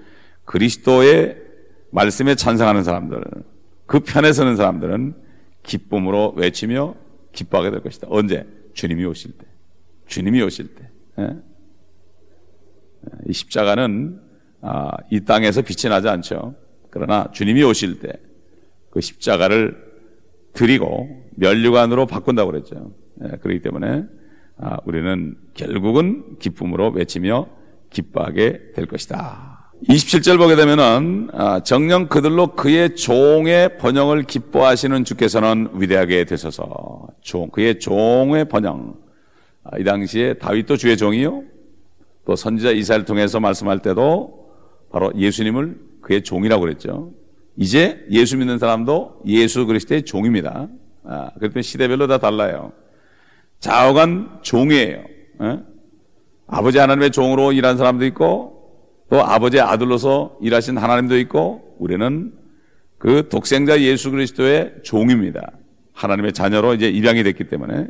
그리스도의 0.46 1.38
말씀에 1.90 2.36
찬성하는 2.36 2.84
사람들, 2.84 3.24
그 3.88 4.00
편에 4.02 4.32
서는 4.32 4.58
사람들은 4.58 5.16
기쁨으로 5.64 6.34
외치며 6.38 6.94
기뻐하게 7.32 7.72
될 7.72 7.82
것이다. 7.82 8.08
언제? 8.12 8.46
주님이 8.74 9.06
오실 9.06 9.32
때. 9.32 9.46
주님이 10.06 10.44
오실 10.44 10.76
때. 10.76 10.90
예? 11.20 11.55
이 13.28 13.34
십자가는 13.34 14.20
아, 14.62 14.92
이 15.12 15.22
땅에서 15.22 15.62
빛이 15.62 15.90
나지 15.90 16.08
않죠. 16.08 16.56
그러나 16.90 17.30
주님이 17.32 17.64
오실 17.64 18.00
때 18.00 18.14
그 18.96 19.02
십자가를 19.02 19.76
드리고 20.54 21.10
멸류관으로 21.36 22.06
바꾼다고 22.06 22.50
그랬죠. 22.50 22.94
예, 23.26 23.36
그렇기 23.42 23.62
때문에 23.62 24.06
아, 24.58 24.78
우리는 24.86 25.36
결국은 25.54 26.38
기쁨으로 26.40 26.92
외치며 26.92 27.50
기뻐하게 27.90 28.72
될 28.74 28.86
것이다. 28.86 29.74
27절 29.90 30.38
보게 30.38 30.56
되면은 30.56 31.28
아, 31.34 31.60
정령 31.60 32.08
그들로 32.08 32.56
그의 32.56 32.96
종의 32.96 33.78
번영을 33.80 34.24
기뻐하시는 34.24 35.04
주께서는 35.04 35.72
위대하게 35.74 36.24
되셔서 36.24 37.10
종 37.20 37.50
그의 37.50 37.80
종의 37.80 38.46
번영 38.46 38.96
아, 39.66 39.78
이 39.78 39.84
당시에 39.84 40.36
다윗도 40.36 40.78
주의 40.78 40.96
종이요 40.96 41.44
또 42.26 42.36
선지자 42.36 42.72
이사를 42.72 43.06
통해서 43.06 43.40
말씀할 43.40 43.80
때도 43.80 44.50
바로 44.92 45.12
예수님을 45.16 45.78
그의 46.02 46.24
종이라고 46.24 46.62
그랬죠. 46.62 47.14
이제 47.58 48.06
예수 48.12 48.38
믿는 48.38 48.60
사람도 48.60 49.22
예수 49.28 49.66
그리스도의 49.66 50.04
종입니다. 50.04 50.68
아, 51.04 51.32
그랬더니 51.40 51.64
시대별로 51.64 52.08
다 52.08 52.18
달라요. 52.18 52.74
좌우간 53.60 54.40
종이에요. 54.42 54.98
에? 55.42 55.60
아버지 56.48 56.78
하나님의 56.78 57.12
종으로 57.12 57.54
일한 57.54 57.78
사람도 57.78 58.06
있고 58.06 58.56
또 59.10 59.24
아버지의 59.24 59.62
아들로서 59.62 60.38
일하신 60.42 60.78
하나님도 60.78 61.18
있고 61.20 61.76
우리는 61.80 62.34
그 62.98 63.30
독생자 63.30 63.80
예수 63.82 64.12
그리스도의 64.12 64.74
종입니다. 64.84 65.52
하나님의 65.94 66.34
자녀로 66.34 66.74
이제 66.74 66.90
입양이 66.90 67.24
됐기 67.24 67.46
때문에 67.46 67.88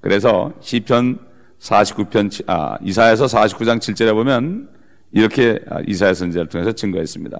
그래서 0.00 0.52
시편 0.60 1.18
49편 1.60 2.48
아 2.48 2.76
이사야서 2.82 3.26
49장 3.26 3.78
7절에 3.78 4.12
보면 4.12 4.68
이렇게 5.12 5.60
아, 5.70 5.78
이사야 5.86 6.14
선지자를 6.14 6.48
통해서 6.48 6.72
증거했습니다. 6.72 7.38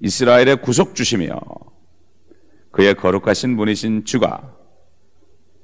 이스라엘의 0.00 0.60
구속 0.60 0.94
주시며 0.94 1.40
그의 2.70 2.94
거룩하신 2.94 3.56
분이신 3.56 4.04
주가 4.04 4.54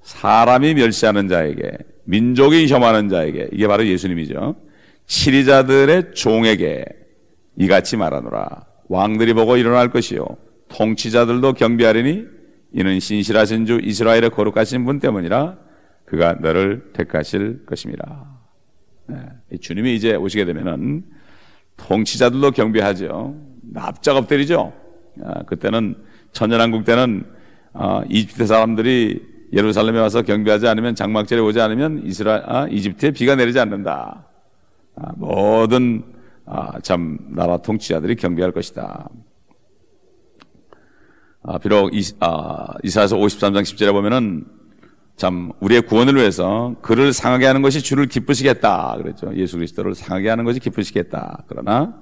사람이 0.03 0.75
멸시하는 0.75 1.29
자에게 1.29 1.73
민족이 2.05 2.67
혐하는 2.69 3.09
자에게 3.09 3.51
이게 3.53 3.69
바로 3.69 3.87
예수님이죠. 3.87 4.57
치리자들의 5.07 6.15
종에게 6.15 6.85
이같이 7.59 7.97
말하노라. 7.97 8.67
왕들이 8.89 9.35
보고 9.35 9.57
일어날 9.57 9.91
것이요 9.91 10.25
통치자들도 10.69 11.53
경비하리니 11.53 12.25
이는 12.75 13.01
신실하신 13.01 13.67
주 13.67 13.79
이스라엘의 13.83 14.31
거룩하신 14.31 14.85
분 14.85 14.99
때문이라 14.99 15.59
그가 16.13 16.35
너를 16.35 16.91
택하실 16.93 17.65
것입니다. 17.65 18.27
네. 19.07 19.17
주님이 19.59 19.95
이제 19.95 20.15
오시게 20.15 20.45
되면은 20.45 21.05
통치자들도 21.79 22.51
경비하죠. 22.51 23.35
납작업들이죠. 23.63 24.75
아, 25.25 25.43
그때는 25.45 25.97
천년왕국 26.33 26.85
때는 26.85 27.25
아, 27.73 28.03
이집트 28.11 28.47
사람들이 28.47 29.23
예루살렘에 29.55 29.99
와서 30.01 30.21
경비하지 30.21 30.69
않으면 30.69 30.95
장막절에 30.95 31.41
오지 31.41 31.63
않으면 31.63 32.03
이스라 32.05 32.43
아, 32.45 32.69
이집트에 32.69 33.13
비가 33.13 33.35
내리지 33.35 33.59
않는다. 33.59 34.29
아, 34.97 35.13
모든 35.17 36.03
아, 36.45 36.79
참 36.81 37.17
나라 37.31 37.57
통치자들이 37.57 38.17
경비할 38.17 38.53
것이다. 38.53 39.09
아, 41.43 41.57
비록 41.57 41.95
이, 41.95 42.03
아, 42.21 42.75
이사야서 42.83 43.17
53장 43.17 43.63
10절에 43.63 43.93
보면은 43.93 44.62
참 45.23 45.53
우리의 45.61 45.83
구원을 45.83 46.17
위해서 46.17 46.75
그를 46.83 47.13
상하게 47.13 47.47
하는 47.47 47.63
것이 47.63 47.81
주를 47.81 48.07
기쁘시겠다 48.07 48.97
그랬죠. 48.99 49.31
예수 49.37 49.57
그리스도를 49.57 49.95
상하게 49.95 50.29
하는 50.29 50.43
것이 50.43 50.59
기쁘시겠다. 50.59 51.45
그러나 51.47 51.95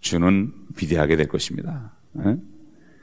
주는 0.00 0.50
위대하게 0.76 1.14
될 1.14 1.28
것입니다. 1.28 1.92
에? 2.18 2.36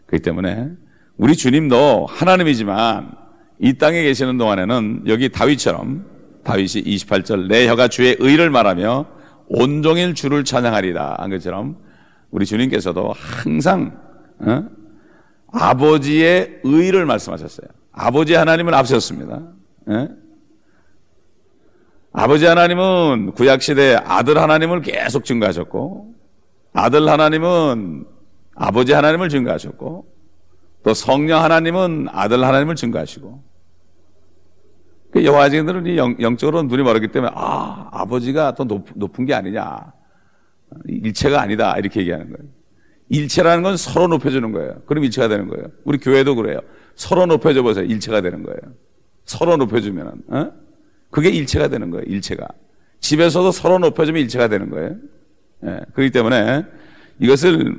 그렇기 0.08 0.24
때문에 0.24 0.72
우리 1.16 1.38
주님도 1.38 2.08
하나님이지만 2.10 3.12
이 3.60 3.78
땅에 3.78 4.04
계시는 4.04 4.38
동안에는 4.38 5.04
여기 5.08 5.30
다윗처럼 5.30 6.06
다윗이 6.44 6.84
28절 6.84 7.48
내 7.48 7.66
혀가 7.70 7.88
주의 7.88 8.18
의를 8.20 8.50
말하며 8.50 9.06
온종일 9.48 10.16
주를 10.16 10.44
찬양하리다 10.44 11.16
한 11.18 11.30
것처럼 11.30 11.78
우리 12.30 12.46
주님께서도 12.46 13.14
항상 13.16 13.98
어? 14.40 14.66
아버지의 15.54 16.60
의를 16.66 17.06
말씀하셨어요. 17.06 17.79
아버지 17.92 18.34
하나님을 18.34 18.74
앞세웠습니다. 18.74 19.42
예? 19.90 20.10
아버지 22.12 22.46
하나님은 22.46 23.34
구약시대 23.34 23.96
아들 24.04 24.38
하나님을 24.38 24.82
계속 24.82 25.26
증거하셨고, 25.26 26.14
아들 26.74 27.08
하나님은 27.08 28.06
아버지 28.56 28.94
하나님을 28.94 29.30
증거하셨고, 29.30 30.06
또 30.84 30.94
성령 30.94 31.44
하나님은 31.44 32.08
아들 32.12 32.44
하나님을 32.44 32.76
증거하시고, 32.76 33.44
그 35.12 35.26
여호와증인들은 35.26 35.98
영, 35.98 36.38
적으로 36.38 36.64
눈이 36.64 36.84
멀었기 36.84 37.10
때문에, 37.10 37.32
아, 37.36 37.90
아버지가 37.92 38.56
더 38.56 38.64
높, 38.64 38.86
높은 38.96 39.26
게 39.26 39.34
아니냐. 39.34 39.94
일체가 40.88 41.42
아니다. 41.42 41.78
이렇게 41.78 42.02
얘기하는 42.02 42.32
거예요. 42.32 42.50
일체라는 43.10 43.64
건 43.64 43.76
서로 43.76 44.08
높여주는 44.08 44.52
거예요. 44.52 44.82
그럼 44.86 45.04
일체가 45.04 45.28
되는 45.28 45.48
거예요. 45.48 45.68
우리 45.84 45.98
교회도 45.98 46.36
그래요. 46.36 46.60
서로 47.00 47.26
높여줘 47.26 47.64
보세요. 47.64 47.86
일체가 47.86 48.20
되는 48.20 48.44
거예요. 48.44 48.60
서로 49.24 49.56
높여주면은, 49.56 50.12
어? 50.28 50.52
그게 51.10 51.30
일체가 51.30 51.70
되는 51.70 51.92
거예요. 51.92 52.04
일체가. 52.06 52.46
집에서도 53.00 53.54
서로 53.54 53.80
높여주면 53.80 54.22
일체가 54.24 54.50
되는 54.50 54.70
거예요. 54.70 54.98
예, 55.64 55.80
그렇기 55.94 56.12
때문에 56.12 56.66
이것을 57.20 57.74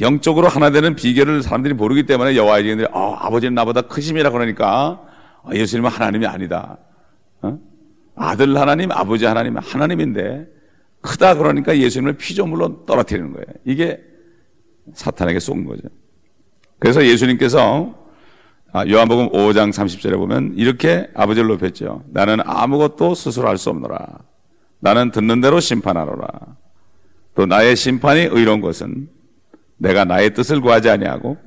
영적으로 0.00 0.46
하나 0.46 0.70
되는 0.70 0.94
비결을 0.94 1.42
사람들이 1.42 1.74
모르기 1.74 2.06
때문에 2.06 2.36
여호와의 2.36 2.62
증인들이 2.62 2.88
어, 2.92 3.14
아버지는 3.14 3.54
나보다 3.54 3.82
크심이라 3.82 4.30
그러니까 4.30 5.04
어, 5.42 5.50
예수님은 5.52 5.90
하나님이 5.90 6.26
아니다. 6.26 6.78
어? 7.42 7.58
아들 8.14 8.56
하나님, 8.56 8.92
아버지 8.92 9.24
하나님, 9.24 9.56
하나님인데 9.56 10.46
크다 11.00 11.34
그러니까 11.34 11.76
예수님을 11.76 12.12
피조물로 12.12 12.86
떨어뜨리는 12.86 13.32
거예요. 13.32 13.46
이게 13.64 14.00
사탄에게 14.94 15.40
쏜 15.40 15.64
거죠. 15.64 15.82
그래서 16.78 17.04
예수님께서 17.04 17.94
아, 17.94 17.97
요한복음 18.76 19.30
5장 19.30 19.70
30절에 19.72 20.16
보면 20.16 20.54
이렇게 20.56 21.08
아버지를 21.14 21.48
높였죠. 21.48 22.04
나는 22.08 22.38
아무것도 22.44 23.14
스스로 23.14 23.48
할 23.48 23.56
수 23.56 23.70
없노라. 23.70 24.06
나는 24.80 25.10
듣는 25.10 25.40
대로 25.40 25.58
심판하노라. 25.58 26.28
또 27.34 27.46
나의 27.46 27.76
심판이 27.76 28.20
의로운 28.30 28.60
것은 28.60 29.08
내가 29.78 30.04
나의 30.04 30.34
뜻을 30.34 30.60
구하지 30.60 30.90
아니하고 30.90 31.38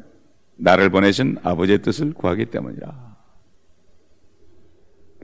나를 0.58 0.90
보내신 0.90 1.38
아버지의 1.44 1.82
뜻을 1.82 2.14
구하기 2.14 2.46
때문이라. 2.46 3.12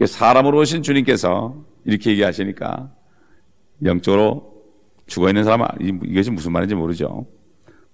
사람으로 0.06 0.60
오신 0.60 0.84
주님께서 0.84 1.66
이렇게 1.86 2.12
얘기하시니까 2.12 2.92
영적으로 3.84 4.54
죽어 5.08 5.30
있는 5.30 5.44
사람은 5.44 5.66
이것이 6.06 6.30
무슨 6.32 6.52
말인지 6.52 6.76
모르죠. 6.76 7.26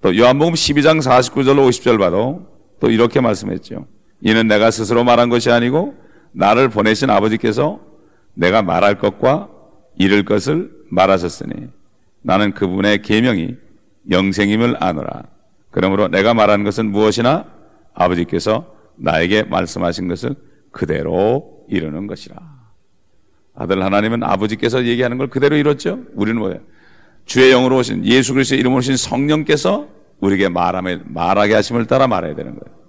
또 0.01 0.17
요한복음 0.17 0.53
12장 0.53 0.99
49절로 0.99 1.67
50절 1.69 1.97
봐도 1.97 2.47
또 2.79 2.89
이렇게 2.89 3.21
말씀했죠. 3.21 3.87
이는 4.23 4.47
내가 4.47 4.71
스스로 4.71 5.03
말한 5.03 5.29
것이 5.29 5.51
아니고 5.51 5.95
나를 6.31 6.69
보내신 6.69 7.09
아버지께서 7.09 7.81
내가 8.33 8.61
말할 8.61 8.97
것과 8.97 9.49
이를 9.97 10.23
것을 10.23 10.71
말하셨으니 10.89 11.67
나는 12.21 12.53
그분의 12.53 13.01
계명이 13.01 13.55
영생임을 14.09 14.77
아노라. 14.79 15.23
그러므로 15.71 16.07
내가 16.07 16.33
말하는 16.33 16.63
것은 16.63 16.89
무엇이나 16.89 17.45
아버지께서 17.93 18.73
나에게 18.95 19.43
말씀하신 19.43 20.07
것을 20.07 20.35
그대로 20.71 21.65
이루는 21.67 22.07
것이라. 22.07 22.35
아들 23.55 23.83
하나님은 23.83 24.23
아버지께서 24.23 24.85
얘기하는 24.85 25.17
걸 25.17 25.27
그대로 25.27 25.57
이뤘죠? 25.57 25.99
우리는 26.15 26.39
뭐예요? 26.39 26.59
주의 27.25 27.51
영으로 27.51 27.77
오신 27.77 28.05
예수 28.05 28.33
그리스도의 28.33 28.59
이름으로 28.61 28.79
오신 28.79 28.97
성령께서 28.97 29.87
우리에게 30.19 30.49
말하게 30.49 31.53
하심을 31.53 31.85
따라 31.87 32.07
말해야 32.07 32.35
되는 32.35 32.57
거예요. 32.57 32.82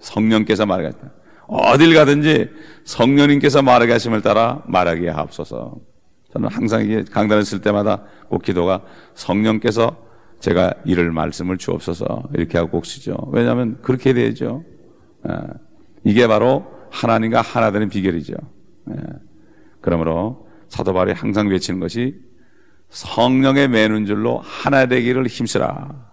성령께서 0.00 0.66
말하게 0.66 0.88
하다. 0.88 1.12
어딜 1.48 1.94
가든지 1.94 2.50
성령님께서 2.84 3.62
말하게 3.62 3.92
하심을 3.92 4.22
따라 4.22 4.62
말하게 4.66 5.08
하옵소서. 5.08 5.76
저는 6.32 6.48
항상 6.50 6.84
이게 6.84 7.04
강단을 7.04 7.44
쓸 7.44 7.60
때마다 7.60 8.04
꼭 8.28 8.42
기도가 8.42 8.82
성령께서 9.14 9.96
제가 10.40 10.74
이를 10.84 11.10
말씀을 11.10 11.56
주옵소서 11.56 12.28
이렇게 12.34 12.58
하고 12.58 12.70
꼭 12.70 12.86
쓰죠. 12.86 13.16
왜냐하면 13.32 13.78
그렇게 13.82 14.12
되죠. 14.12 14.62
예. 15.28 15.34
이게 16.04 16.26
바로 16.28 16.66
하나님과 16.90 17.40
하나 17.40 17.72
되는 17.72 17.88
비결이죠. 17.88 18.34
예. 18.90 18.94
그러므로 19.80 20.46
사도 20.68 20.92
바울이 20.92 21.12
항상 21.12 21.48
외치는 21.48 21.80
것이 21.80 22.20
성령의 22.90 23.68
매는 23.68 24.06
줄로 24.06 24.38
하나 24.38 24.86
되기를 24.86 25.26
힘쓰라. 25.26 26.08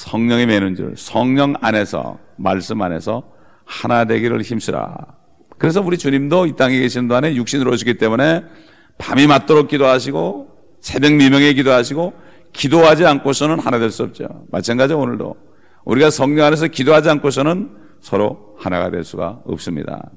어? 0.00 0.10
성령의 0.10 0.46
매는 0.46 0.74
줄, 0.76 0.94
성령 0.96 1.54
안에서, 1.60 2.18
말씀 2.36 2.80
안에서 2.80 3.22
하나 3.64 4.04
되기를 4.04 4.42
힘쓰라. 4.42 4.96
그래서 5.58 5.80
우리 5.82 5.98
주님도 5.98 6.46
이 6.46 6.56
땅에 6.56 6.78
계신 6.78 7.06
동안에 7.06 7.34
육신으로 7.34 7.70
오시기 7.72 7.98
때문에 7.98 8.44
밤이 8.98 9.26
맞도록 9.26 9.68
기도하시고 9.68 10.48
새벽 10.80 11.12
미명에 11.12 11.52
기도하시고 11.52 12.14
기도하지 12.52 13.04
않고서는 13.06 13.58
하나 13.60 13.78
될 13.78 13.90
수 13.90 14.02
없죠. 14.02 14.26
마찬가지 14.50 14.94
오늘도 14.94 15.36
우리가 15.84 16.10
성령 16.10 16.46
안에서 16.46 16.68
기도하지 16.68 17.10
않고서는 17.10 17.70
서로 18.00 18.56
하나가 18.58 18.90
될 18.90 19.04
수가 19.04 19.40
없습니다. 19.44 20.10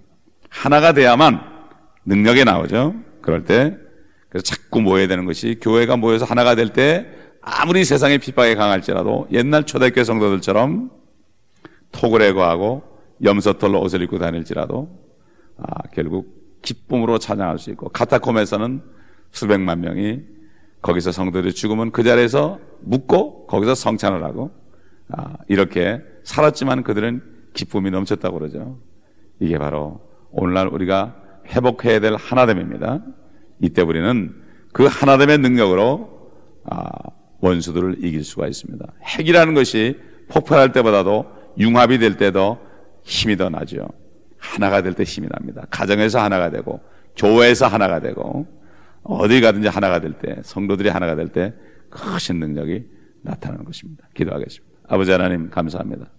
하나가 0.50 0.94
돼야만 0.94 1.42
능력이 2.06 2.46
나오죠. 2.46 2.96
그럴 3.22 3.44
때 3.44 3.76
그래서 4.30 4.44
자꾸 4.44 4.82
모여야 4.82 5.08
되는 5.08 5.26
것이 5.26 5.58
교회가 5.62 5.98
모여서 5.98 6.26
하나가 6.26 6.56
될 6.56 6.70
때 6.70 7.06
아무리 7.46 7.84
세상의 7.84 8.20
핍박이 8.20 8.56
강할지라도 8.56 9.28
옛날 9.32 9.66
초대교회 9.66 10.06
성도들처럼 10.06 10.92
톡을 11.92 12.22
해고하고 12.22 12.84
염소털로 13.22 13.82
옷을 13.82 14.02
입고 14.02 14.18
다닐지라도 14.18 14.90
아, 15.58 15.66
결국 15.94 16.62
기쁨으로 16.62 17.20
찬양할 17.20 17.60
수 17.60 17.70
있고 17.72 17.90
카타콤에서는 17.90 18.82
수백만 19.32 19.82
명이 19.82 20.22
거기서 20.82 21.12
성도들이 21.12 21.54
죽으면 21.54 21.92
그 21.92 22.04
자리에서 22.04 22.60
묻고 22.82 23.48
거기서 23.48 23.76
성찬을 23.76 24.24
하고 24.24 24.52
아, 25.10 25.36
이렇게 25.50 26.02
살았지만 26.24 26.84
그들은 26.84 27.22
기쁨이 27.54 27.92
넘쳤다고 27.92 28.40
그러죠. 28.40 28.80
이게 29.40 29.58
바로 29.58 30.00
오늘날 30.32 30.68
우리가 30.68 31.16
회복해야 31.48 32.00
될 32.00 32.16
하나됨입니다. 32.16 33.04
이때 33.60 33.82
우리는 33.82 34.34
그 34.72 34.86
하나됨의 34.86 35.40
능력으로 35.40 36.32
아, 36.70 36.90
원수들을 37.44 38.04
이길 38.06 38.24
수가 38.24 38.48
있습니다. 38.48 38.86
핵이라는 39.04 39.54
것이 39.54 40.00
폭발할 40.30 40.72
때보다도 40.72 41.26
융합이 41.60 42.00
될 42.00 42.16
때도 42.16 42.58
힘이 43.04 43.36
더 43.36 43.50
나죠. 43.50 43.86
하나가 44.38 44.82
될 44.82 44.94
때 44.94 45.04
힘이 45.04 45.28
납니다. 45.30 45.66
가정에서 45.70 46.20
하나가 46.22 46.50
되고 46.50 46.80
교회에서 47.18 47.68
하나가 47.68 48.00
되고 48.00 48.48
어디 49.04 49.42
가든지 49.42 49.68
하나가 49.68 50.00
될 50.00 50.14
때 50.14 50.38
성도들이 50.44 50.88
하나가 50.88 51.16
될 51.16 51.28
때 51.28 51.54
크신 51.90 52.40
능력이 52.40 52.86
나타나는 53.22 53.66
것입니다. 53.66 54.08
기도하겠습니다. 54.16 54.78
아버지 54.88 55.12
하나님 55.12 55.50
감사합니다. 55.50 56.10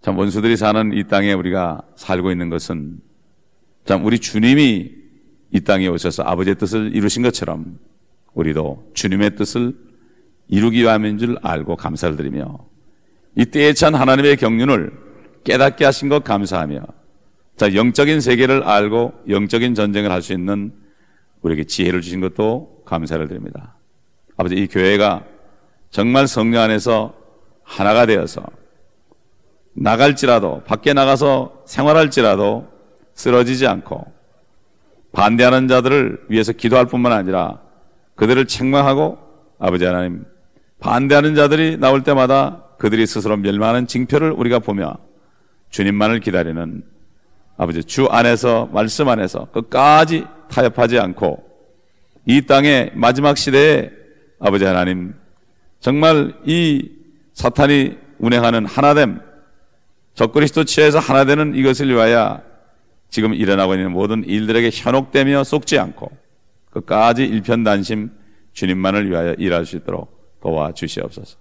참 0.00 0.16
원수들이 0.16 0.56
사는 0.56 0.92
이 0.92 1.04
땅에 1.04 1.32
우리가 1.32 1.82
살고 1.96 2.30
있는 2.30 2.50
것은 2.50 3.00
참 3.84 4.04
우리 4.04 4.20
주님이 4.20 4.92
이 5.50 5.60
땅에 5.60 5.88
오셔서 5.88 6.22
아버지의 6.22 6.54
뜻을 6.56 6.94
이루신 6.94 7.24
것처럼 7.24 7.78
우리도 8.36 8.90
주님의 8.94 9.34
뜻을 9.34 9.74
이루기 10.48 10.82
위함인 10.82 11.18
줄 11.18 11.36
알고 11.42 11.76
감사를 11.76 12.16
드리며 12.16 12.58
이 13.34 13.46
때에 13.46 13.72
찬 13.72 13.94
하나님의 13.94 14.36
경륜을 14.36 14.92
깨닫게 15.42 15.84
하신 15.84 16.08
것 16.08 16.22
감사하며 16.22 16.80
자 17.56 17.74
영적인 17.74 18.20
세계를 18.20 18.62
알고 18.62 19.14
영적인 19.28 19.74
전쟁을 19.74 20.12
할 20.12 20.22
수 20.22 20.32
있는 20.32 20.72
우리에게 21.42 21.64
지혜를 21.64 22.00
주신 22.00 22.20
것도 22.20 22.82
감사를 22.84 23.26
드립니다. 23.28 23.76
아버지 24.36 24.54
이 24.54 24.66
교회가 24.66 25.24
정말 25.90 26.28
성령 26.28 26.62
안에서 26.62 27.14
하나가 27.62 28.04
되어서 28.06 28.42
나갈지라도 29.74 30.62
밖에 30.64 30.92
나가서 30.92 31.62
생활할지라도 31.66 32.68
쓰러지지 33.14 33.66
않고 33.66 34.04
반대하는 35.12 35.68
자들을 35.68 36.26
위해서 36.28 36.52
기도할 36.52 36.86
뿐만 36.86 37.12
아니라 37.12 37.65
그들을 38.16 38.46
책망하고 38.46 39.18
아버지 39.58 39.84
하나님 39.84 40.24
반대하는 40.80 41.34
자들이 41.34 41.78
나올 41.78 42.02
때마다 42.02 42.64
그들이 42.78 43.06
스스로 43.06 43.36
멸망하는 43.36 43.86
징표를 43.86 44.32
우리가 44.32 44.58
보며 44.58 44.96
주님만을 45.70 46.20
기다리는 46.20 46.82
아버지 47.56 47.84
주 47.84 48.06
안에서 48.06 48.68
말씀 48.72 49.08
안에서 49.08 49.46
끝까지 49.52 50.26
타협하지 50.50 50.98
않고 50.98 51.44
이 52.26 52.42
땅의 52.42 52.92
마지막 52.94 53.38
시대에 53.38 53.90
아버지 54.38 54.64
하나님 54.64 55.14
정말 55.80 56.34
이 56.44 56.90
사탄이 57.32 57.96
운행하는 58.18 58.66
하나됨 58.66 59.20
적그리스도 60.14 60.64
치에서 60.64 60.98
하나 60.98 61.24
되는 61.24 61.54
이것을 61.54 61.88
위하여 61.88 62.40
지금 63.10 63.34
일어나고 63.34 63.74
있는 63.74 63.92
모든 63.92 64.24
일들에게 64.24 64.70
현혹되며 64.72 65.44
속지 65.44 65.78
않고 65.78 66.10
끝까지 66.80 67.24
일편단심 67.24 68.10
주님만을 68.52 69.10
위하여 69.10 69.34
일할 69.34 69.64
수 69.64 69.76
있도록 69.76 70.38
도와 70.40 70.72
주시옵소서. 70.72 71.38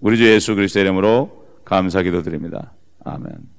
우리 0.00 0.16
주 0.16 0.24
예수 0.26 0.54
그리스도 0.54 0.80
이름으로 0.80 1.46
감사 1.64 2.02
기도 2.02 2.22
드립니다. 2.22 2.72
아멘. 3.04 3.57